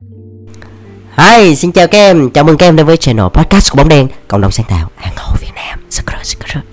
[0.00, 3.88] Hi, xin chào các em, chào mừng các em đến với channel podcast của Bóng
[3.88, 5.78] Đen Cộng đồng sáng tạo Hàng Hậu Việt Nam.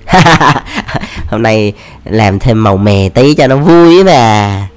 [1.29, 1.73] Hôm nay
[2.05, 4.67] làm thêm màu mè tí cho nó vui mà.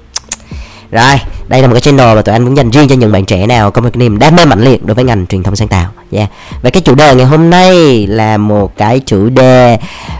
[0.91, 1.15] Rồi,
[1.47, 3.47] đây là một cái channel mà tụi anh muốn dành riêng cho những bạn trẻ
[3.47, 5.89] nào có một niềm đam mê mạnh liệt đối với ngành truyền thông sáng tạo.
[6.11, 6.29] Yeah.
[6.61, 9.77] Và cái chủ đề ngày hôm nay là một cái chủ đề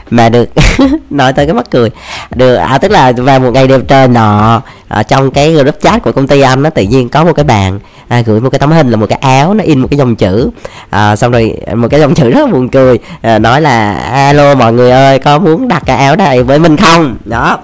[0.10, 0.50] mà được
[1.10, 1.90] nói tới cái mắc cười.
[2.36, 6.04] Được à, tức là vào một ngày đẹp trời nọ ở trong cái group chat
[6.04, 8.60] của công ty anh nó tự nhiên có một cái bạn à, gửi một cái
[8.60, 10.50] tấm hình là một cái áo nó in một cái dòng chữ.
[10.90, 14.56] À, xong rồi một cái dòng chữ rất là buồn cười à, nói là alo
[14.56, 17.18] mọi người ơi có muốn đặt cái áo này với mình không?
[17.26, 17.60] Đó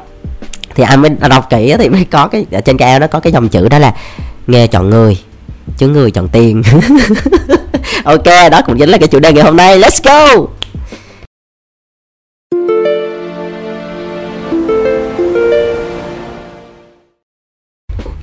[0.75, 3.33] thì anh mới đọc kỹ thì mới có cái ở trên cái nó có cái
[3.33, 3.93] dòng chữ đó là
[4.47, 5.17] nghe chọn người
[5.77, 6.63] chứ người chọn tiền.
[8.03, 9.79] Ok đó cũng chính là cái chủ đề ngày hôm nay.
[9.79, 10.47] Let's go!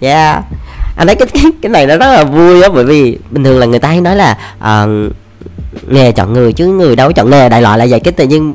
[0.00, 0.44] Yeah.
[0.96, 3.58] Anh thấy cái cái, cái này nó rất là vui á bởi vì bình thường
[3.58, 5.12] là người ta hay nói là uh,
[5.88, 8.00] nghề chọn người chứ người đâu chọn nghề đại loại là vậy.
[8.00, 8.54] Cái tự nhiên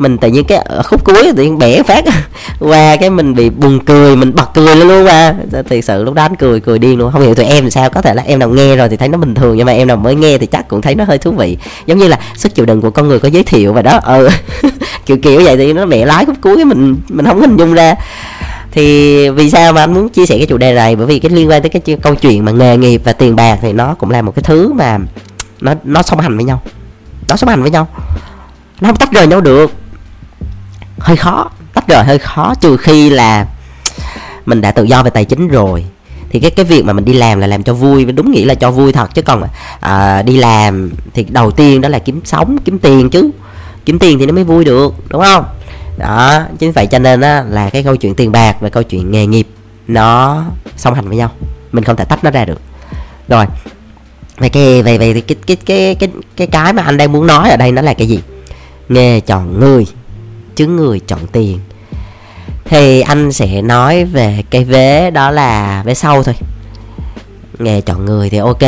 [0.00, 2.04] mình tự nhiên cái ở khúc cuối tự nhiên bẻ phát.
[2.58, 5.34] Qua cái mình bị buồn cười, mình bật cười lên luôn mà.
[5.52, 7.12] Thật sự lúc đó anh cười cười điên luôn.
[7.12, 9.18] Không hiểu tụi em sao, có thể là em nào nghe rồi thì thấy nó
[9.18, 11.30] bình thường, nhưng mà em nào mới nghe thì chắc cũng thấy nó hơi thú
[11.30, 11.58] vị.
[11.86, 14.00] Giống như là sức chịu đựng của con người có giới thiệu và đó.
[14.04, 14.28] Ừ.
[15.06, 17.94] Kiểu kiểu vậy thì nó mẹ lái khúc cuối mình mình không hình dung ra.
[18.72, 20.96] Thì vì sao mà anh muốn chia sẻ cái chủ đề này?
[20.96, 23.58] Bởi vì cái liên quan tới cái câu chuyện mà nghề nghiệp và tiền bạc
[23.62, 24.98] thì nó cũng là một cái thứ mà
[25.60, 26.62] nó nó song hành với nhau.
[27.28, 27.88] Nó song hành với nhau.
[28.80, 29.79] Nó không tách rời nhau được
[31.00, 33.46] hơi khó tách rời hơi khó trừ khi là
[34.46, 35.84] mình đã tự do về tài chính rồi.
[36.30, 38.54] Thì cái cái việc mà mình đi làm là làm cho vui đúng nghĩa là
[38.54, 39.14] cho vui thật.
[39.14, 39.42] Chứ còn
[39.80, 43.30] à, đi làm thì đầu tiên đó là kiếm sống kiếm tiền chứ.
[43.84, 45.44] Kiếm tiền thì nó mới vui được đúng không?
[45.98, 49.10] Đó chính vậy cho nên á là cái câu chuyện tiền bạc và câu chuyện
[49.10, 49.48] nghề nghiệp
[49.88, 50.42] nó
[50.76, 51.30] song hành với nhau.
[51.72, 52.60] Mình không thể tách nó ra được.
[53.28, 53.46] Rồi
[54.38, 57.50] về cái về về cái cái cái cái cái cái mà anh đang muốn nói
[57.50, 58.20] ở đây nó là cái gì?
[58.88, 59.86] Nghề chọn người
[60.60, 61.58] chứ người chọn tiền.
[62.64, 66.34] Thì anh sẽ nói về cái vế đó là vế sau thôi.
[67.58, 68.62] Nghề chọn người thì ok.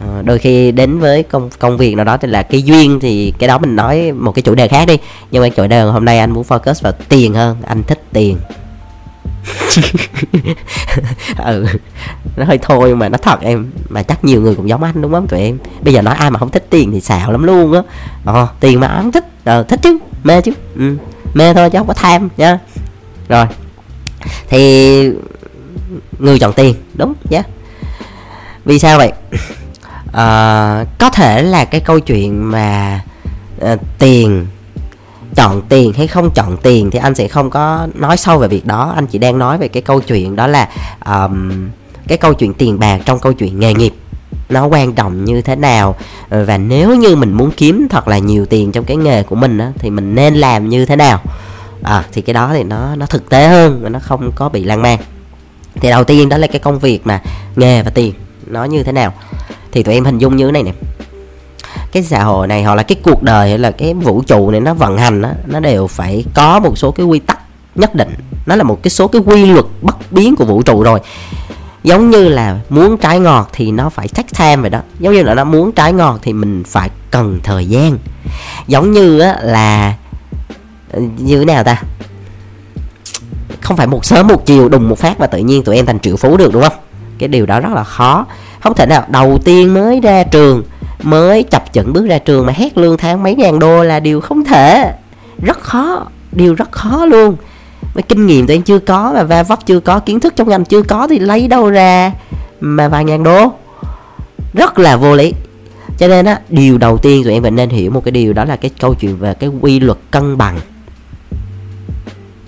[0.00, 3.32] Ờ, đôi khi đến với công công việc nào đó thì là cái duyên thì
[3.38, 4.96] cái đó mình nói một cái chủ đề khác đi.
[5.30, 8.36] Nhưng mà chủ đề hôm nay anh muốn focus vào tiền hơn, anh thích tiền.
[11.44, 11.66] Ừ
[12.36, 13.70] nó hơi thôi mà nó thật em.
[13.88, 15.58] Mà chắc nhiều người cũng giống anh đúng không tụi em?
[15.82, 17.82] Bây giờ nói ai mà không thích tiền thì xạo lắm luôn á.
[18.24, 20.52] Ờ tiền mà không thích ờ thích chứ, mê chứ.
[20.76, 20.96] Ừ
[21.34, 22.58] mê thôi chứ không có tham nha
[23.28, 23.46] rồi.
[24.48, 25.10] Thì
[26.18, 27.46] người chọn tiền đúng nhé yeah
[28.64, 29.12] vì sao vậy?
[30.12, 33.00] À, có thể là cái câu chuyện mà
[33.60, 34.46] à, tiền
[35.34, 38.66] chọn tiền hay không chọn tiền thì anh sẽ không có nói sâu về việc
[38.66, 38.92] đó.
[38.96, 40.68] Anh chỉ đang nói về cái câu chuyện đó là
[41.06, 41.68] um,
[42.08, 43.94] cái câu chuyện tiền bạc trong câu chuyện nghề nghiệp
[44.48, 45.96] nó quan trọng như thế nào.
[46.28, 49.36] Ờ, và nếu như mình muốn kiếm thật là nhiều tiền trong cái nghề của
[49.36, 51.20] mình á, thì mình nên làm như thế nào?
[51.82, 54.64] À, thì cái đó thì nó nó thực tế hơn và nó không có bị
[54.64, 54.98] lan man.
[55.74, 57.22] Thì đầu tiên đó là cái công việc mà
[57.56, 58.14] nghề và tiền
[58.46, 59.12] nó như thế nào?
[59.72, 60.72] Thì tụi em hình dung như thế này nè.
[61.92, 64.60] Cái xã hội này hoặc là cái cuộc đời hay là cái vũ trụ này
[64.60, 67.38] nó vận hành đó, nó đều phải có một số cái quy tắc
[67.74, 68.14] nhất định.
[68.46, 71.00] Nó là một cái số cái quy luật bất biến của vũ trụ rồi
[71.84, 74.80] giống như là muốn trái ngọt thì nó phải take time vậy đó.
[74.98, 77.98] Giống như là nó muốn trái ngọt thì mình phải cần thời gian.
[78.66, 79.94] Giống như á, là
[80.92, 81.82] ờ, như thế nào ta?
[83.60, 86.00] Không phải một sớm một chiều đùng một phát mà tự nhiên tụi em thành
[86.00, 86.78] triệu phú được đúng không?
[87.18, 88.26] Cái điều đó rất là khó.
[88.60, 90.62] Không thể nào đầu tiên mới ra trường
[91.02, 94.20] mới chập chững bước ra trường mà hét lương tháng mấy ngàn đô là điều
[94.20, 94.92] không thể.
[95.42, 97.36] Rất khó điều rất khó luôn
[97.94, 100.48] với kinh nghiệm tụi em chưa có và va vấp chưa có, kiến thức trong
[100.48, 102.12] ngành chưa có thì lấy đâu ra
[102.60, 103.52] mà vài ngàn đô.
[104.54, 105.32] Rất là vô lý.
[105.98, 108.44] Cho nên á, điều đầu tiên tụi em phải nên hiểu một cái điều đó
[108.44, 110.60] là cái câu chuyện về cái quy luật cân bằng.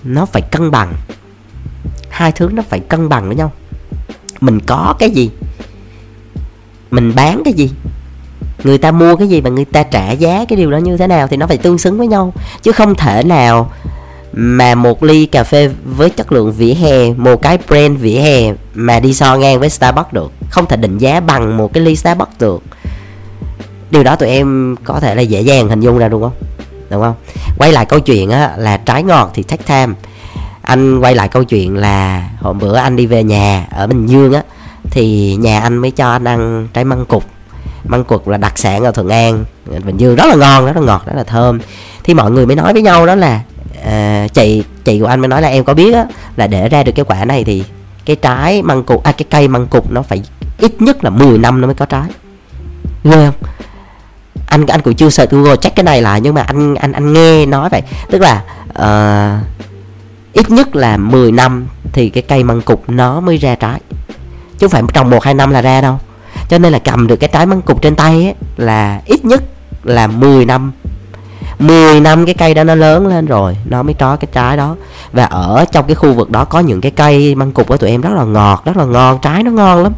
[0.03, 0.93] Nó phải cân bằng.
[2.09, 3.51] Hai thứ nó phải cân bằng với nhau.
[4.41, 5.29] Mình có cái gì?
[6.91, 7.71] Mình bán cái gì?
[8.63, 11.07] Người ta mua cái gì và người ta trả giá cái điều đó như thế
[11.07, 12.33] nào thì nó phải tương xứng với nhau.
[12.61, 13.71] Chứ không thể nào
[14.39, 18.53] mà một ly cà phê với chất lượng vỉa hè, một cái brand vỉa hè
[18.73, 21.95] mà đi so ngang với Starbucks được, không thể định giá bằng một cái ly
[21.95, 22.63] Starbucks được.
[23.91, 26.31] Điều đó tụi em có thể là dễ dàng hình dung ra đúng không?
[26.89, 27.15] Đúng không?
[27.57, 29.93] Quay lại câu chuyện á, là trái ngọt thì take time.
[30.61, 34.33] Anh quay lại câu chuyện là hôm bữa anh đi về nhà ở bình dương
[34.33, 34.41] á,
[34.91, 37.23] thì nhà anh mới cho anh ăn trái măng cục.
[37.83, 39.45] Măng cục là đặc sản ở thuận an,
[39.85, 41.59] bình dương rất là ngon, rất là ngọt, rất là thơm.
[42.03, 43.41] Thì mọi người mới nói với nhau đó là
[43.87, 46.05] à, chị chị của anh mới nói là em có biết á
[46.35, 47.63] là để ra được cái quả này thì
[48.05, 50.21] cái trái măng cục à cái cây măng cục nó phải
[50.57, 52.09] ít nhất là 10 năm nó mới có trái.
[53.03, 53.49] Ghê không?
[54.47, 57.13] Anh anh cũng chưa sợ google check cái này lại nhưng mà anh anh anh
[57.13, 57.81] nghe nói vậy.
[58.11, 59.47] Tức là uh,
[60.33, 63.79] ít nhất là 10 năm thì cái cây măng cục nó mới ra trái.
[64.57, 65.99] Chứ không phải trồng một hai năm là ra đâu.
[66.49, 69.43] Cho nên là cầm được cái trái măng cục trên tay ấy, là ít nhất
[69.83, 70.71] là 10 năm
[71.59, 74.75] 10 năm cái cây đó nó lớn lên rồi, nó mới trói cái trái đó.
[75.11, 77.89] Và ở trong cái khu vực đó có những cái cây măng cục của tụi
[77.89, 79.93] em rất là ngọt, rất là ngon, trái nó ngon lắm.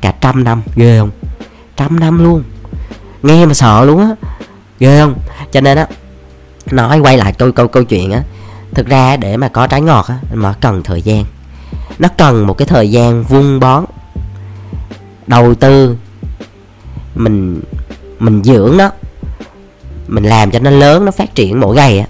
[0.00, 1.10] Cả trăm năm, ghê không?
[1.76, 2.42] Trăm năm luôn.
[3.22, 4.10] Nghe mà sợ luôn á.
[4.78, 5.14] Ghê không?
[5.52, 5.86] Cho nên á,
[6.70, 8.22] nói quay lại câu câu câu chuyện á,
[8.74, 11.24] thực ra để mà có trái ngọt á, mà cần thời gian.
[11.98, 13.84] Nó cần một cái thời gian vun bón,
[15.26, 15.96] đầu tư,
[17.14, 17.60] mình
[18.18, 18.90] mình dưỡng nó
[20.08, 22.06] mình làm cho nó lớn nó phát triển mỗi ngày á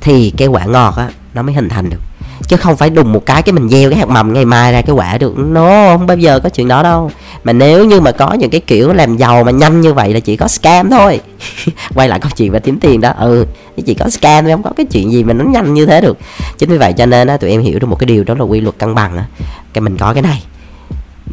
[0.00, 2.00] thì cái quả ngọt á nó mới hình thành được.
[2.48, 4.82] Chứ không phải đùng một cái cái mình gieo cái hạt mầm ngày mai ra
[4.82, 5.38] cái quả được.
[5.38, 7.10] Nó không bao giờ có chuyện đó đâu.
[7.44, 10.20] Mà nếu như mà có những cái kiểu làm giàu mà nhanh như vậy là
[10.20, 11.20] chỉ có scam thôi.
[11.94, 13.12] Quay lại câu chuyện về kiếm tiền đó.
[13.18, 13.46] Ừ
[13.86, 16.18] chỉ có scam thôi không có cái chuyện gì mà nó nhanh như thế được.
[16.58, 18.44] Chính vì vậy cho nên á tụi em hiểu được một cái điều đó là
[18.44, 19.24] quy luật cân bằng á.
[19.72, 20.42] Cái mình có cái này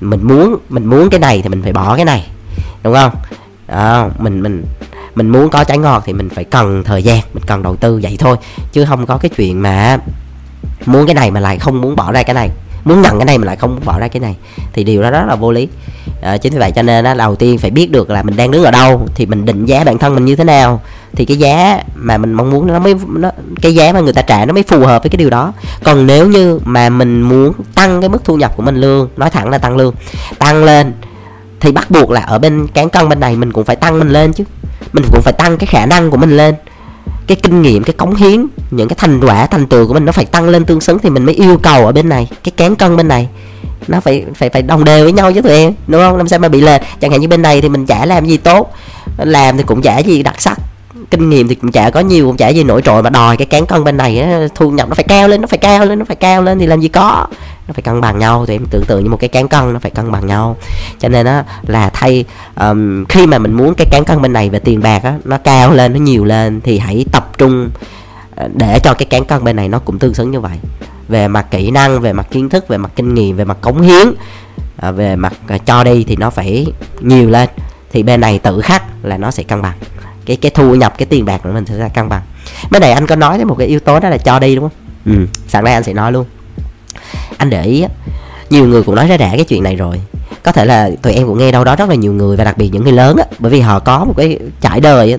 [0.02, 2.28] mình muốn mình muốn cái này thì mình phải bỏ cái này.
[2.84, 3.12] Đúng không?
[3.68, 4.64] Đó, mình mình
[5.16, 8.00] mình muốn có trái ngọt thì mình phải cần thời gian mình cần đầu tư
[8.04, 8.38] vậy thôi.
[8.72, 9.98] Chứ không có cái chuyện mà
[10.86, 12.50] muốn cái này mà lại không muốn bỏ ra cái này.
[12.86, 14.36] Muốn nhận cái này mà lại không muốn bỏ ra cái này.
[14.74, 15.68] Thì điều đó rất là vô lý.
[16.22, 18.52] À, chính vì vậy cho nên á, đầu tiên phải biết được là mình đang
[18.52, 20.82] đứng ở đâu thì mình định giá bản thân mình như thế nào.
[21.16, 23.32] Thì cái giá mà mình mong muốn nó mới nó
[23.62, 25.54] cái giá mà người ta trả nó mới phù hợp với cái điều đó.
[25.84, 29.30] Còn nếu như mà mình muốn tăng cái mức thu nhập của mình lương nói
[29.30, 29.94] thẳng là tăng lương
[30.40, 30.94] tăng lên
[31.64, 34.10] thì bắt buộc là ở bên cán cân bên này mình cũng phải tăng mình
[34.10, 34.44] lên chứ.
[34.94, 36.56] Mình cũng phải tăng cái khả năng của mình lên.
[37.28, 40.12] Cái kinh nghiệm, cái cống hiến, những cái thành quả, thành tựu của mình nó
[40.12, 42.30] phải tăng lên tương xứng thì mình mới yêu cầu ở bên này.
[42.44, 43.30] Cái cán cân bên này,
[43.88, 46.18] nó phải phải phải đồng đều với nhau chứ tụi em, đúng không?
[46.18, 46.82] Làm sao mà bị lệch?
[47.02, 48.74] Chẳng hạn như bên này thì mình chả làm gì tốt,
[49.18, 50.58] làm thì cũng chả gì đặc sắc.
[51.12, 53.46] Kinh nghiệm thì cũng chả có nhiều, cũng chả gì nổi trội mà đòi cái
[53.46, 54.26] cán cân bên này
[54.56, 56.66] thu nhập nó phải cao lên, nó phải cao lên, nó phải cao lên thì
[56.66, 57.28] làm gì có
[57.68, 58.46] nó phải cân bằng nhau.
[58.46, 60.58] Thì em tưởng tượng như một cái cán cân nó phải cân bằng nhau.
[61.00, 62.26] Cho nên á là thay
[62.60, 65.38] um, khi mà mình muốn cái cán cân bên này về tiền bạc á nó
[65.38, 67.70] cao lên nó nhiều lên thì hãy tập trung
[68.36, 70.58] ờ, để cho cái cán cân bên này nó cũng tương xứng như vậy.
[71.08, 73.82] Về mặt kỹ năng về mặt kiến thức về mặt kinh nghiệm về mặt cống
[73.82, 74.08] hiến
[74.78, 76.66] ờ, về mặt ờ, cho đi thì nó phải
[77.00, 77.50] nhiều lên.
[77.92, 79.78] Thì bên này tự khắc là nó sẽ cân bằng.
[80.26, 82.22] Cái cái thu nhập cái tiền bạc của mình sẽ ra cân bằng.
[82.72, 84.70] Bên này anh có nói đến một cái yếu tố đó là cho đi đúng
[84.70, 84.78] không?
[85.06, 86.26] Ừ sẵn đây anh sẽ nói luôn
[87.38, 87.86] anh để ý
[88.50, 90.02] nhiều người cũng nói ra đã cái chuyện này rồi.
[90.44, 92.58] Có thể là tụi em cũng nghe đâu đó rất là nhiều người và đặc
[92.58, 95.18] biệt những người lớn á, bởi vì họ có một cái trải đời á.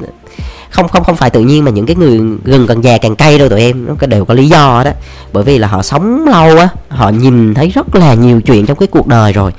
[0.70, 3.38] Không không không phải tự nhiên mà những cái người gần càng già càng cay
[3.38, 4.90] đâu tụi em, nó đều có lý do đó.
[5.32, 8.78] Bởi vì là họ sống lâu á, họ nhìn thấy rất là nhiều chuyện trong
[8.78, 9.52] cái cuộc đời rồi.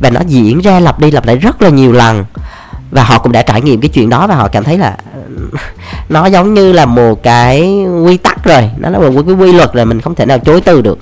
[0.00, 2.24] Và nó diễn ra lặp đi lặp lại rất là nhiều lần.
[2.90, 4.96] Và họ cũng đã trải nghiệm cái chuyện đó và họ cảm thấy là
[6.08, 8.70] nó giống như là một cái quy tắc rồi.
[8.78, 10.98] Nó là một cái quy luật rồi mình không thể nào chối từ được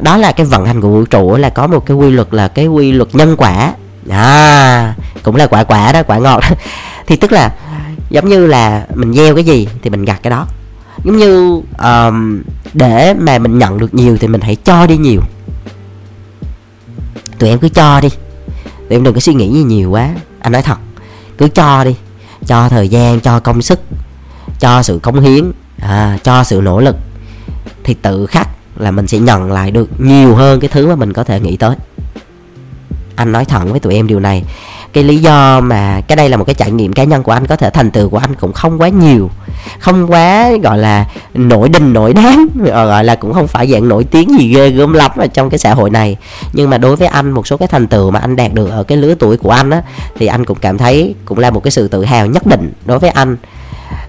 [0.00, 2.48] đó là cái vận hành của vũ trụ là có một cái quy luật là
[2.48, 3.74] cái quy luật nhân quả.
[4.10, 6.42] À cũng là quả quả đó quả ngọt.
[7.06, 7.54] Thì tức là
[8.10, 10.46] giống như là mình gieo cái gì thì mình gặt cái đó.
[11.04, 12.42] Giống như um,
[12.74, 15.20] để mà mình nhận được nhiều thì mình hãy cho đi nhiều.
[17.38, 18.08] Tụi em cứ cho đi.
[18.88, 20.08] Tụi em đừng có suy nghĩ gì nhiều quá.
[20.40, 20.78] Anh nói thật
[21.38, 21.96] cứ cho đi.
[22.46, 23.80] Cho thời gian cho công sức
[24.60, 26.96] cho sự cống hiến à, cho sự nỗ lực.
[27.84, 28.48] Thì tự khắc
[28.80, 31.56] là mình sẽ nhận lại được nhiều hơn cái thứ mà mình có thể nghĩ
[31.56, 31.76] tới.
[33.16, 34.44] Anh nói thẳng với tụi em điều này.
[34.92, 37.46] Cái lý do mà cái đây là một cái trải nghiệm cá nhân của anh,
[37.46, 39.30] có thể thành tựu của anh cũng không quá nhiều,
[39.78, 43.88] không quá, gọi là, nổi đình, nổi đáng ờ, gọi là, cũng không phải dạng
[43.88, 46.16] nổi tiếng gì ghê gớm lắm ở trong cái xã hội này.
[46.52, 48.82] Nhưng mà đối với anh, một số cái thành tựu mà anh đạt được ở
[48.82, 49.82] cái lứa tuổi của anh á,
[50.16, 52.98] thì anh cũng cảm thấy cũng là một cái sự tự hào nhất định đối
[52.98, 53.36] với anh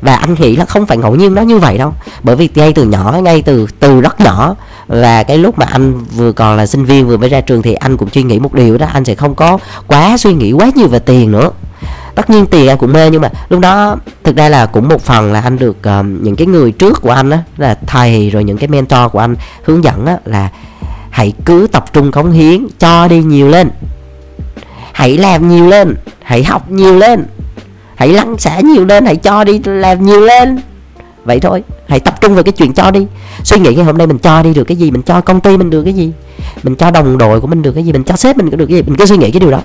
[0.01, 1.93] và anh nghĩ là không phải ngẫu nhiên nó như vậy đâu.
[2.24, 4.55] Bởi vì ngay từ nhỏ ngay từ từ rất nhỏ
[4.88, 7.74] và cái lúc mà anh vừa còn là sinh viên vừa mới ra trường thì
[7.74, 10.70] anh cũng suy nghĩ một điều đó anh sẽ không có quá suy nghĩ quá
[10.75, 11.50] nhiều về tiền nữa.
[12.15, 15.01] Tất nhiên tiền anh cũng mê nhưng mà lúc đó thực ra là cũng một
[15.01, 18.43] phần là anh được um, những cái người trước của anh á là thầy rồi
[18.43, 20.50] những cái mentor của anh hướng dẫn á là
[21.10, 23.70] hãy cứ tập trung cống hiến cho đi nhiều lên.
[24.93, 27.25] Hãy làm nhiều lên hãy học nhiều lên
[28.01, 30.62] hãy lăn xả nhiều lên hãy cho đi làm nhiều lên.
[31.25, 33.08] Vậy thôi hãy tập trung vào cái chuyện cho đi.
[33.43, 35.58] Suy nghĩ ngày hôm nay mình cho đi được cái gì mình cho công ty
[35.58, 36.12] mình được cái gì
[36.63, 38.77] mình cho đồng đội của mình được cái gì mình cho sếp mình được cái
[38.77, 39.62] gì mình cứ suy nghĩ cái điều đó.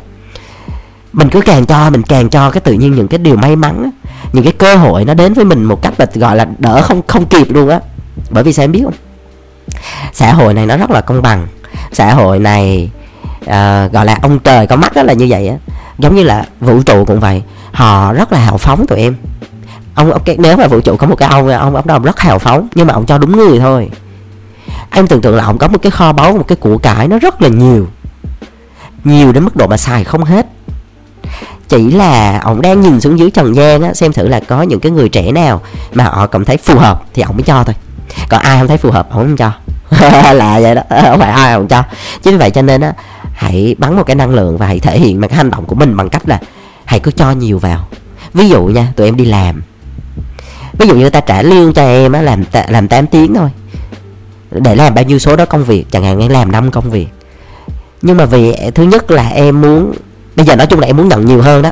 [1.12, 3.90] Mình cứ càng cho mình càng cho cái tự nhiên những cái điều may mắn
[4.32, 7.02] những cái cơ hội nó đến với mình một cách là gọi là đỡ không
[7.06, 7.80] không kịp luôn á.
[8.30, 8.94] Bởi vì sao em biết không?
[10.12, 11.46] Xã hội này nó rất là công bằng.
[11.92, 12.90] Xã hội này
[13.44, 15.56] uh, gọi là ông trời có mắt đó là như vậy á.
[15.98, 17.42] Giống như là vũ trụ cũng vậy
[17.73, 19.16] họ rất là hào phóng tụi em.
[19.94, 22.38] Ông ok nếu mà vũ trụ có một cái ông ông ông đó rất hào
[22.38, 23.90] phóng, nhưng mà ông cho đúng người thôi.
[24.90, 27.18] Em tưởng tượng là ông có một cái kho báu, một cái của cải nó
[27.18, 27.87] rất là nhiều.
[29.04, 30.46] Nhiều đến mức độ mà xài không hết.
[31.68, 34.80] Chỉ là ông đang nhìn xuống dưới trần gian á, xem thử là có những
[34.80, 35.61] cái người trẻ nào
[35.92, 37.75] mà họ cảm thấy phù hợp thì ông mới cho thôi.
[38.28, 39.52] Còn ai không thấy phù hợp, ông không cho.
[40.32, 41.82] Là vậy đó, không phải ai không cho.
[42.23, 42.92] Chính vì vậy cho nên á,
[43.35, 45.75] hãy bắn một cái năng lượng và hãy thể hiện bằng cái hành động của
[45.75, 46.38] mình bằng cách là
[46.86, 47.88] hãy cứ cho nhiều vào.
[48.34, 49.62] Ví dụ nha tụi em đi làm.
[50.78, 53.48] Ví dụ như ta trả lương cho em á làm làm 8 tiếng thôi.
[54.50, 57.08] Để làm bao nhiêu số đó công việc chẳng hạn em làm năm công việc.
[58.02, 59.92] Nhưng mà vì thứ nhất là em muốn
[60.36, 61.70] bây giờ nói chung là em muốn nhận nhiều hơn đó.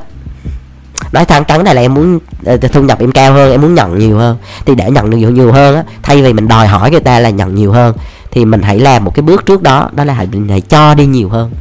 [1.13, 3.75] Nói thẳng trắng này là em muốn ờ, thu nhập em cao hơn em muốn
[3.75, 4.37] nhận nhiều hơn.
[4.67, 7.21] Thì để nhận được nhiều, nhiều hơn á thay vì mình đòi hỏi người ta
[7.21, 7.95] là nhận nhiều hơn
[8.31, 10.95] thì mình hãy làm một cái bước trước đó đó là hãy mình hãy cho
[10.95, 11.53] đi nhiều hơn.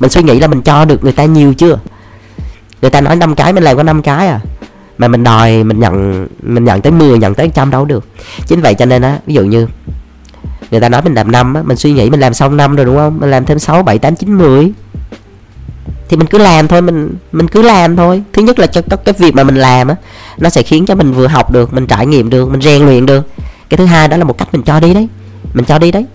[0.00, 1.78] Mình suy nghĩ là mình cho được người ta nhiều chưa?
[2.84, 4.40] Người ta nói năm cái mình làm có năm cái à?
[4.98, 8.06] Mà mình đòi mình nhận mình nhận tới 10 nhận tới trăm đâu được.
[8.46, 9.66] Chính vậy cho nên á ví dụ như
[10.70, 12.86] người ta nói mình làm năm á mình suy nghĩ mình làm xong năm rồi
[12.86, 13.20] đúng không?
[13.20, 14.72] Mình làm thêm 6, 7, 8, 9, 10
[16.08, 18.22] thì mình cứ làm thôi mình mình cứ làm thôi.
[18.32, 19.96] Thứ nhất là cho cái, cái việc mà mình làm á
[20.38, 23.06] nó sẽ khiến cho mình vừa học được mình trải nghiệm được mình rèn luyện
[23.06, 23.28] được.
[23.68, 25.08] Cái thứ hai đó là một cách mình cho đi đấy.
[25.54, 26.06] Mình cho đi đấy.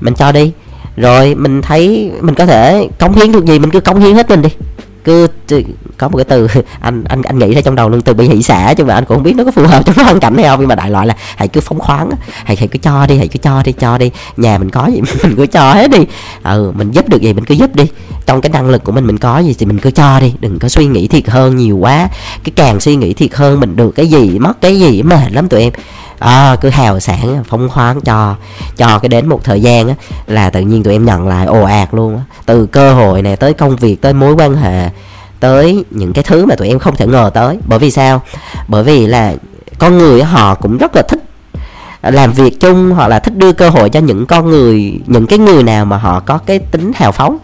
[0.00, 0.52] Mình cho đi.
[0.96, 4.30] Rồi mình thấy mình có thể cống hiến được gì mình cứ cống hiến hết
[4.30, 4.50] mình đi
[5.04, 5.26] cứ
[5.98, 6.48] có một cái từ,
[6.80, 9.04] anh anh anh nghĩ ra trong đầu luôn, từ bị hỷ xả nhưng mà anh
[9.04, 10.60] cũng không biết nó có phù hợp trong cái hoàn cảnh hay không.
[10.60, 12.10] Nhưng mà đại loại là hãy cứ phóng khoáng
[12.44, 14.10] hãy hãy cứ cho đi, hãy cứ cho đi cho đi.
[14.36, 16.06] Nhà mình có gì mình cứ cho hết đi.
[16.42, 17.84] Ừ mình giúp được gì mình cứ giúp đi.
[18.26, 20.34] Trong cái năng lực của mình mình có gì thì mình cứ cho đi.
[20.40, 22.08] Đừng có suy nghĩ thiệt hơn nhiều quá.
[22.44, 25.48] Cái càng suy nghĩ thiệt hơn mình được cái gì, mất cái gì, mệt lắm
[25.48, 25.72] tụi em
[26.20, 28.36] à, cứ hào sản phóng khoáng cho
[28.76, 29.94] cho cái đến một thời gian á
[30.26, 32.22] là tự nhiên tụi em nhận lại ồ ạt luôn á.
[32.46, 34.88] Từ cơ hội này tới công việc tới mối quan hệ
[35.40, 37.58] tới những cái thứ mà tụi em không thể ngờ tới.
[37.66, 38.22] Bởi vì sao?
[38.68, 39.34] Bởi vì là
[39.78, 41.20] con người họ cũng rất là thích
[42.02, 45.38] làm việc chung hoặc là thích đưa cơ hội cho những con người những cái
[45.38, 47.38] người nào mà họ có cái tính hào phóng.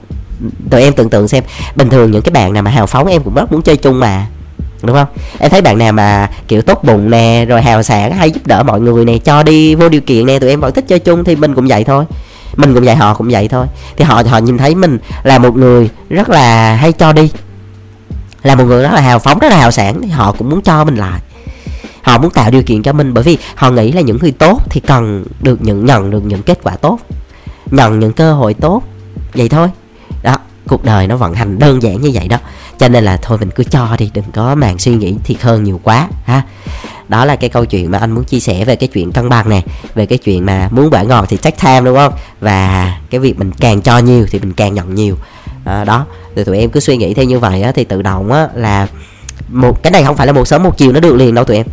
[0.71, 1.45] Tụi em tưởng tượng xem
[1.77, 4.01] bình thường những cái bạn nào mà hào phóng em cũng rất muốn chơi chung
[4.01, 4.27] mà
[4.83, 5.07] đúng không?
[5.39, 8.63] Em thấy bạn nào mà, kiểu, tốt bụng nè, rồi hào sảng, hay giúp đỡ
[8.63, 11.25] mọi người nè, cho đi vô điều kiện nè, tụi em vẫn thích chơi chung
[11.25, 12.05] thì mình cũng vậy thôi.
[12.57, 13.67] Mình cũng vậy, họ cũng vậy thôi.
[13.97, 17.31] Thì họ họ nhìn thấy mình là một người rất là hay cho đi,
[18.43, 20.63] là một người rất là hào phóng, rất là hào sản thì họ cũng muốn
[20.63, 21.21] cho mình lại.
[22.03, 24.63] Họ muốn tạo điều kiện cho mình, bởi vì họ nghĩ là những người tốt
[24.71, 26.99] thì cần được nhận nhận được những kết quả tốt,
[27.71, 28.83] nhận những cơ hội tốt,
[29.35, 29.69] vậy thôi.
[30.23, 30.37] Đó,
[30.69, 32.37] cuộc đời nó vận hành đơn giản như vậy đó
[32.79, 35.65] cho nên là thôi mình cứ cho đi đừng có màng suy nghĩ thiệt hơn
[35.65, 36.43] nhiều quá ha.
[37.09, 39.49] Đó là cái câu chuyện mà anh muốn chia sẻ về cái chuyện cân bằng
[39.49, 39.63] nè
[39.95, 42.13] về cái chuyện mà muốn quả ngọt thì take time đúng không?
[42.41, 45.17] Và cái việc mình càng cho nhiều thì mình càng nhận nhiều.
[45.65, 46.07] À, đó
[46.37, 48.89] thì tụi em cứ suy nghĩ theo như vậy á, thì tự động á, là
[49.49, 51.57] một cái này không phải là một sớm một chiều nó được liền đâu tụi
[51.57, 51.67] em.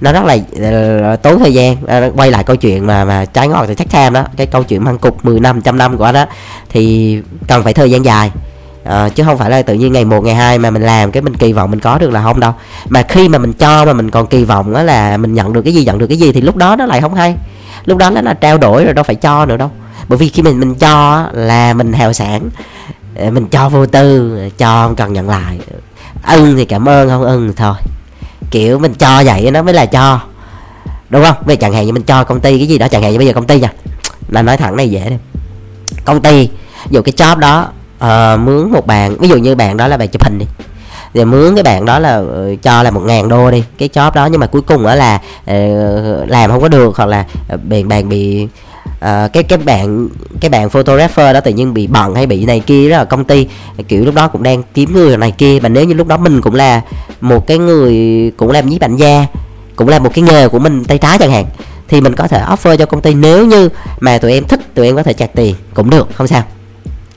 [0.00, 1.76] Nó rất là uh, tốn thời gian.
[1.82, 4.62] Uh, quay lại câu chuyện mà mà trái ngọt thì chắc tham đó cái câu
[4.62, 6.26] chuyện măng cục 10 năm trăm năm của đó
[6.68, 8.30] thì cần phải thời gian dài
[8.84, 11.22] à, chứ không phải là tự nhiên ngày một ngày hai mà mình làm cái
[11.22, 12.52] mình kỳ vọng mình có được là không đâu.
[12.88, 15.62] Mà khi mà mình cho mà mình còn kỳ vọng đó là mình nhận được
[15.62, 17.36] cái gì nhận được cái gì thì lúc đó nó lại không hay.
[17.84, 19.70] Lúc đó nó là trao đổi rồi đâu phải cho nữa đâu.
[20.08, 22.50] Bởi vì khi mình mình cho là mình hào sản
[23.16, 25.58] ờ, mình cho vô tư cho không cần nhận lại.
[26.28, 27.74] Ưng thì cảm ơn không ưng thôi.
[28.50, 30.20] Kiểu mình cho vậy nó mới là cho.
[31.10, 31.36] Đúng không?
[31.46, 33.18] Bây giờ chẳng hạn như mình cho công ty cái gì đó chẳng hạn như
[33.18, 33.72] bây giờ công ty nha.
[34.28, 35.16] Là nói thẳng này dễ đi.
[36.04, 36.48] Công ty
[36.90, 40.08] dù cái job đó uh, mướn một bạn ví dụ như bạn đó là bạn
[40.08, 40.46] chụp hình đi.
[41.14, 43.64] Rồi mướn cái bạn đó là uh, cho là một ngàn đô đi.
[43.78, 45.14] Cái job đó nhưng mà cuối cùng đó là
[45.50, 47.24] uh, làm không có được hoặc là
[47.64, 48.48] bạn bạn bị
[48.90, 50.08] uh, cái cái bạn
[50.40, 53.24] cái bạn photographer đó tự nhiên bị bận hay bị này kia đó là công
[53.24, 53.46] ty.
[53.88, 55.58] Kiểu lúc đó cũng đang kiếm người này kia.
[55.62, 56.80] Mà nếu như lúc đó mình cũng là
[57.20, 59.26] một cái người cũng làm nhiếp ảnh gia
[59.76, 61.44] cũng là một cái nghề của mình tay trái chẳng hạn
[61.88, 63.14] thì mình có thể offer cho công ty.
[63.14, 63.68] Nếu như
[64.00, 66.08] mà tụi em thích tụi em có thể chặt tiền cũng được.
[66.14, 66.42] Không sao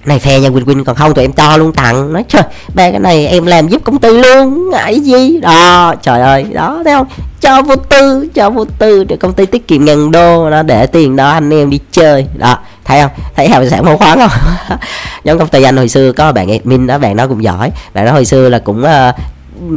[0.07, 2.13] này phe nhà quỳnh quỳnh còn không tụi em cho luôn tặng.
[2.13, 5.39] Nói trời ba cái này em làm giúp công ty luôn ngại gì?
[5.39, 6.45] Đó trời ơi.
[6.53, 7.07] Đó thấy không?
[7.41, 9.03] Cho vô tư cho vô tư.
[9.03, 12.27] Để công ty tiết kiệm ngàn đô nó để tiền đó anh em đi chơi.
[12.35, 13.11] Đó thấy không?
[13.35, 14.77] Thấy hào sản mẫu khoáng không?
[15.23, 17.71] Giống công ty anh hồi xưa có bạn admin đó bạn đó cũng giỏi.
[17.93, 19.15] Bạn đó hồi xưa là cũng uh,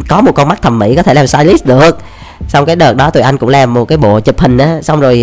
[0.09, 1.99] có một con mắt thẩm mỹ có thể làm stylist được
[2.49, 4.79] xong cái đợt đó tụi anh cũng làm một cái bộ chụp hình á.
[4.83, 5.19] Xong rồi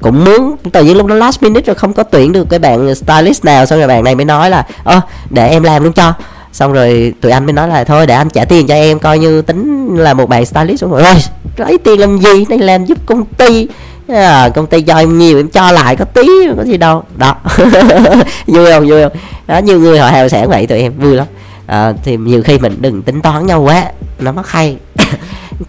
[0.00, 2.94] cũng muốn tự nhiên lúc đó last minute rồi không có tuyển được cái bạn
[2.94, 3.66] stylist nào.
[3.66, 6.12] Xong rồi bạn này mới nói là ơ để em làm luôn cho.
[6.52, 9.18] Xong rồi tụi anh mới nói là thôi để anh trả tiền cho em coi
[9.18, 10.80] như tính là một bạn stylist.
[10.80, 11.16] Xong rồi ơi
[11.56, 12.44] lấy tiền làm gì?
[12.48, 13.68] Đây làm giúp công ty.
[14.08, 16.22] À, công ty cho em nhiều em cho lại có tí
[16.56, 17.02] có gì đâu.
[17.16, 17.36] Đó.
[18.46, 18.88] Vui không?
[18.88, 19.12] Vui không?
[19.46, 21.26] Đó nhiều người họ hào sản vậy tụi em vui lắm.
[21.66, 23.84] À, thì nhiều khi mình đừng tính toán nhau quá
[24.18, 24.76] nó mất hay.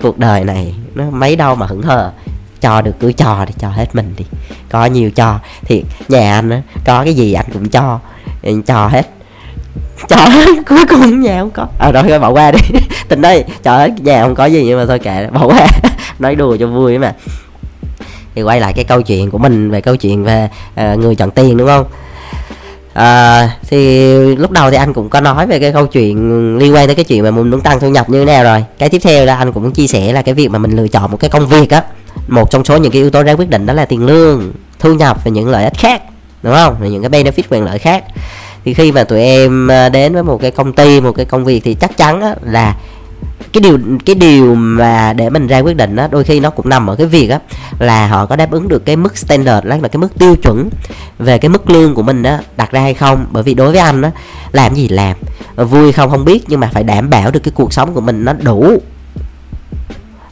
[0.01, 2.11] cuộc đời này nó mấy đâu mà hững hờ.
[2.61, 4.25] Cho được cứ cho thì cho hết mình đi.
[4.69, 7.99] Có nhiều cho thì nhà anh á có cái gì anh cũng cho.
[8.43, 9.09] Ừ, cho hết.
[10.07, 11.67] Cho hết cuối cùng nhà không có.
[11.79, 12.59] À rồi bỏ qua đi.
[13.07, 15.67] Tình đây cho hết nhà không có gì nhưng mà thôi kệ bỏ qua.
[16.19, 17.13] Nói đùa cho vui mà.
[18.35, 21.31] Thì quay lại cái câu chuyện của mình về câu chuyện về uh, người chọn
[21.31, 21.85] tiền đúng không?
[22.95, 26.85] À, thì lúc đầu thì anh cũng có nói về cái câu chuyện liên quan
[26.87, 28.65] tới cái chuyện mà mình muốn tăng thu nhập như thế nào rồi.
[28.77, 31.11] Cái tiếp theo là anh cũng chia sẻ là cái việc mà mình lựa chọn
[31.11, 31.83] một cái công việc á
[32.27, 34.93] một trong số những cái yếu tố ra quyết định đó là tiền lương thu
[34.93, 36.01] nhập và những lợi ích khác
[36.43, 36.75] đúng không?
[36.79, 38.03] Và những cái benefit quyền lợi khác.
[38.65, 41.45] Thì khi mà tụi em à, đến với một cái công ty một cái công
[41.45, 42.75] việc thì chắc chắn á, là
[43.55, 46.69] cái điều cái điều mà để mình ra quyết định đó đôi khi nó cũng
[46.69, 47.39] nằm ở cái việc á,
[47.79, 50.69] là họ có đáp ứng được cái mức standard là cái mức tiêu chuẩn
[51.19, 53.25] về cái mức lương của mình đó đặt ra hay không.
[53.31, 54.09] Bởi vì đối với anh đó
[54.51, 55.17] làm gì làm,
[55.55, 58.25] vui không không biết, nhưng mà phải đảm bảo được cái cuộc sống của mình
[58.25, 58.81] nó đủ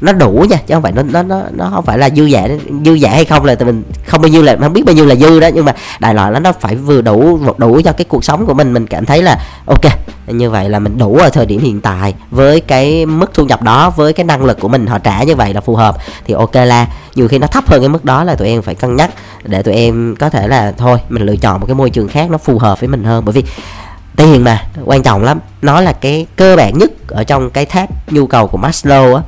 [0.03, 2.47] nó đủ nha, chứ không phải nó nó nó nó không phải là dư giả
[2.85, 5.05] dư giả hay không là tụi mình không bao nhiêu là, không biết bao nhiêu
[5.05, 8.05] là dư đó, nhưng mà đại loại là nó phải vừa đủ đủ cho cái
[8.05, 8.73] cuộc sống của mình.
[8.73, 9.91] Mình cảm thấy là, ok,
[10.27, 13.61] như vậy là mình đủ ở thời điểm hiện tại với cái mức thu nhập
[13.61, 15.97] đó, với cái năng lực của mình, họ trả như vậy là phù hợp.
[16.25, 18.75] Thì ok là nhiều khi nó thấp hơn cái mức đó là tụi em phải
[18.75, 19.11] cân nhắc
[19.43, 22.29] để tụi em có thể là thôi, mình lựa chọn một cái môi trường khác
[22.29, 23.25] nó phù hợp với mình hơn.
[23.25, 23.43] Bởi vì,
[24.15, 28.13] tiền mà, quan trọng lắm, nó là cái cơ bản nhất ở trong cái tháp
[28.13, 29.21] nhu cầu của Maslow á.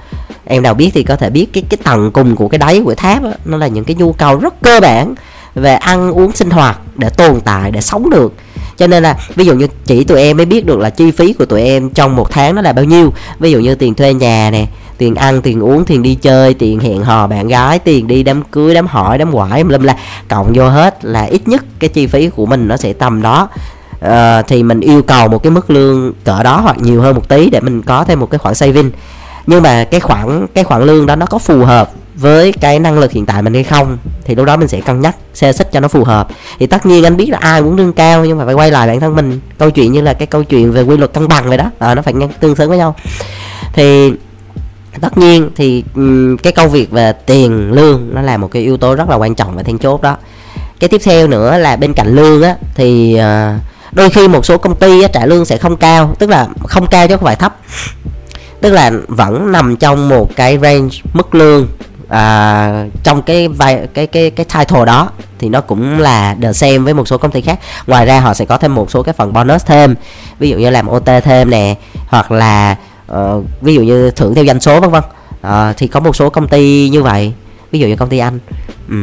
[0.46, 2.96] Em nào biết thì có thể biết cái cái tầng cùng của cái đáy của
[2.96, 5.16] tháp á, nó là những cái nhu cầu rất cơ bản
[5.56, 8.34] về ăn uống sinh hoạt để tồn tại để sống được.
[8.78, 11.34] Cho nên là ví dụ như chỉ tụi em mới biết được là chi phí
[11.34, 13.14] của tụi em trong một tháng nó là bao nhiêu.
[13.40, 14.66] Ví dụ như tiền thuê nhà nè
[14.98, 18.44] tiền ăn tiền uống tiền đi chơi tiền hẹn hò bạn gái tiền đi đám
[18.44, 19.96] cưới đám hỏi đám quải lâm la.
[20.28, 23.50] Cộng vô hết là ít nhất cái chi phí của mình nó sẽ tầm đó
[24.06, 27.30] uh, thì mình yêu cầu một cái mức lương cỡ đó hoặc nhiều hơn một
[27.30, 28.92] tí để mình có thêm một cái khoản saving.
[29.48, 33.00] Nhưng mà cái khoản cái khoản lương đó nó có phù hợp với cái năng
[33.00, 35.72] lực hiện tại mình hay không thì lúc đó mình sẽ cân nhắc xe xích
[35.72, 36.28] cho nó phù hợp.
[36.60, 38.88] Thì tất nhiên anh biết là ai muốn lương cao nhưng mà phải quay lại
[38.88, 39.40] bản thân mình.
[39.58, 41.96] Câu chuyện như là cái câu chuyện về quy luật cân bằng vậy đó à,
[41.96, 42.96] nó phải tương xứng với nhau.
[43.74, 44.14] Thì
[45.02, 45.84] tất nhiên thì
[46.44, 49.36] cái công việc về tiền lương nó là một cái yếu tố rất là quan
[49.36, 50.18] trọng và then chốt đó.
[50.80, 53.62] Cái tiếp theo nữa là bên cạnh lương á thì uh,
[53.96, 57.08] đôi khi một số công ty trả lương sẽ không cao tức là không cao
[57.08, 57.56] chứ không phải thấp.
[58.62, 61.68] Tức là vẫn nằm trong một cái range mức lương
[62.10, 65.10] à, trong cái vai cái cái cái title đó.
[65.40, 67.60] Thì nó cũng là the same với một số công ty khác.
[67.88, 69.96] Ngoài ra họ sẽ có thêm một số cái phần bonus thêm
[70.40, 71.76] ví dụ như làm OT thêm nè
[72.08, 72.76] hoặc là
[73.12, 75.04] uh, ví dụ như thưởng theo doanh số vân vân.
[75.48, 77.34] Uh, thì có một số công ty như vậy
[77.72, 78.40] ví dụ như công ty anh.
[78.90, 78.96] Ừ.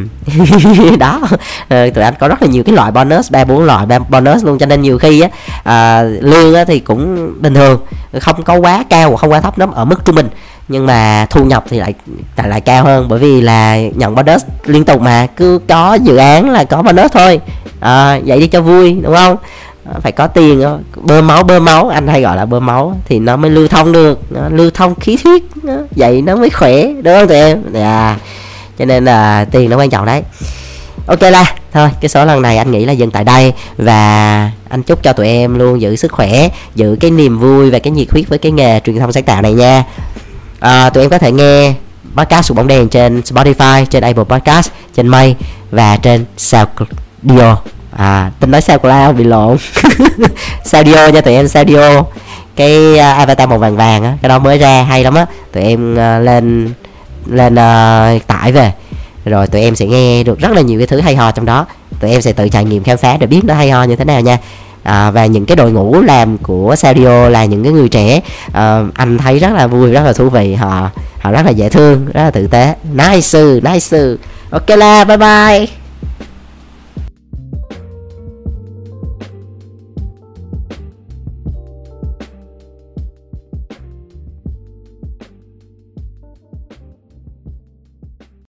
[0.98, 1.20] đó.
[1.68, 4.59] Ờ, tụi anh có rất là nhiều cái loại bonus ba bốn loại bonus luôn
[4.59, 5.29] cho nên nhiều khi á
[5.64, 7.81] à, lương á thì cũng bình thường
[8.20, 10.29] không có quá cao không quá thấp lắm ở mức trung bình.
[10.68, 11.94] Nhưng mà thu nhập thì lại
[12.37, 16.16] lại lại cao hơn bởi vì là nhận bonus liên tục mà cứ có dự
[16.16, 17.40] án là có bonus thôi.
[17.81, 19.37] À, vậy đi cho vui đúng không?
[20.01, 20.79] Phải có tiền đó.
[20.96, 23.92] bơm máu bơm máu anh hay gọi là bơm máu thì nó mới lưu thông
[23.92, 25.42] được nó lưu thông khí huyết
[25.96, 27.62] vậy nó mới khỏe đúng không tụi em?
[27.75, 28.16] À
[28.82, 30.22] cho nên là tiền nó quan trọng đấy.
[31.06, 34.82] Ok là thôi cái số lần này anh nghĩ là dừng tại đây và anh
[34.82, 38.10] chúc cho tụi em luôn giữ sức khỏe giữ cái niềm vui và cái nhiệt
[38.10, 39.84] huyết với cái nghề truyền thông sáng tạo này nha.
[40.60, 41.74] À, tụi em có thể nghe
[42.16, 45.36] podcast của bóng đèn trên Spotify trên Apple Podcast trên May
[45.70, 47.58] và trên SoundCloud.
[47.96, 49.56] À tính nói SoundCloud bị lộn.
[50.64, 52.02] Saudio nha tụi em Saudio
[52.56, 55.26] cái uh, avatar màu vàng vàng á cái đó mới ra hay lắm á.
[55.52, 56.72] Tụi em uh, lên
[57.26, 58.72] lên uh, tải về.
[59.24, 61.66] Rồi tụi em sẽ nghe được rất là nhiều cái thứ hay ho trong đó.
[62.00, 64.04] Tụi em sẽ tự trải nghiệm khám phá để biết nó hay ho như thế
[64.04, 64.38] nào nha.
[64.82, 68.20] À, và những cái đội ngũ làm của Sadio là những cái người trẻ.
[68.52, 70.54] À, anh thấy rất là vui rất là thú vị.
[70.54, 72.74] Họ họ rất là dễ thương rất là tử tế.
[72.94, 73.98] Nice nice.
[74.50, 75.81] Ok là bye bye.